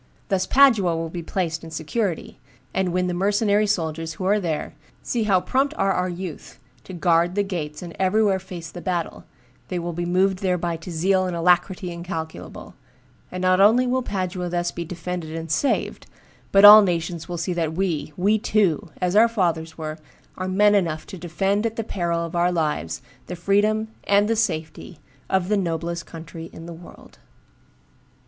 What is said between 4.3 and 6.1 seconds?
there see how prompt are our